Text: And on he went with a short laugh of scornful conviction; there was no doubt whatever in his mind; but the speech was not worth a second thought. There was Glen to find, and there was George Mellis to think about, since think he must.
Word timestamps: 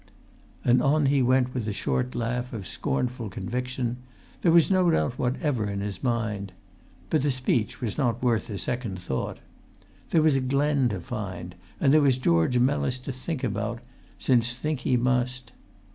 And 0.65 0.81
on 0.81 1.05
he 1.05 1.21
went 1.21 1.53
with 1.53 1.67
a 1.67 1.71
short 1.71 2.15
laugh 2.15 2.53
of 2.53 2.65
scornful 2.65 3.29
conviction; 3.29 3.97
there 4.41 4.51
was 4.51 4.71
no 4.71 4.89
doubt 4.89 5.19
whatever 5.19 5.69
in 5.69 5.79
his 5.81 6.01
mind; 6.01 6.53
but 7.11 7.21
the 7.21 7.29
speech 7.29 7.81
was 7.81 7.99
not 7.99 8.23
worth 8.23 8.49
a 8.49 8.57
second 8.57 8.97
thought. 8.97 9.37
There 10.09 10.23
was 10.23 10.39
Glen 10.39 10.89
to 10.89 11.01
find, 11.01 11.53
and 11.79 11.93
there 11.93 12.01
was 12.01 12.17
George 12.17 12.57
Mellis 12.57 12.97
to 12.97 13.11
think 13.13 13.43
about, 13.43 13.79
since 14.17 14.55
think 14.55 14.79
he 14.79 14.97
must. 14.97 15.51